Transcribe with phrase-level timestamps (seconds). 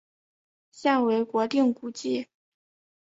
[0.71, 2.27] 现为国定古迹。